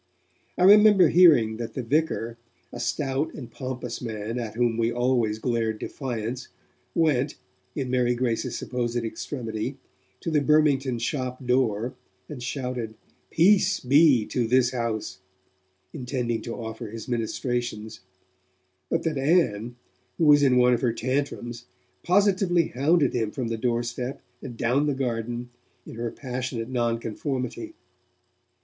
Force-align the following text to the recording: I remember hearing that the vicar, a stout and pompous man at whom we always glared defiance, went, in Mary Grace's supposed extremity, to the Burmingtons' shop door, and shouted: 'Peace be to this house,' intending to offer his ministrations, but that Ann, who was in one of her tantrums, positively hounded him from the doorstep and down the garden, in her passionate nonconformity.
I 0.57 0.63
remember 0.63 1.09
hearing 1.09 1.57
that 1.57 1.75
the 1.75 1.83
vicar, 1.83 2.39
a 2.71 2.79
stout 2.79 3.35
and 3.35 3.51
pompous 3.51 4.01
man 4.01 4.39
at 4.39 4.55
whom 4.55 4.75
we 4.75 4.91
always 4.91 5.37
glared 5.37 5.77
defiance, 5.77 6.47
went, 6.95 7.35
in 7.75 7.91
Mary 7.91 8.15
Grace's 8.15 8.57
supposed 8.57 8.97
extremity, 8.97 9.77
to 10.21 10.31
the 10.31 10.41
Burmingtons' 10.41 11.03
shop 11.03 11.45
door, 11.45 11.93
and 12.27 12.41
shouted: 12.41 12.95
'Peace 13.29 13.79
be 13.79 14.25
to 14.25 14.47
this 14.47 14.71
house,' 14.71 15.19
intending 15.93 16.41
to 16.41 16.55
offer 16.55 16.87
his 16.89 17.07
ministrations, 17.07 17.99
but 18.89 19.03
that 19.03 19.19
Ann, 19.19 19.75
who 20.17 20.25
was 20.25 20.41
in 20.41 20.57
one 20.57 20.73
of 20.73 20.81
her 20.81 20.93
tantrums, 20.93 21.65
positively 22.01 22.69
hounded 22.69 23.13
him 23.13 23.29
from 23.29 23.49
the 23.49 23.55
doorstep 23.57 24.23
and 24.41 24.57
down 24.57 24.87
the 24.87 24.95
garden, 24.95 25.51
in 25.85 25.93
her 25.93 26.09
passionate 26.09 26.69
nonconformity. 26.69 27.75